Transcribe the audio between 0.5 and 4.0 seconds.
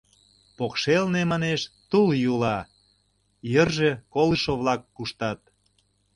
Покшелне, манеш, тул йӱла, йырже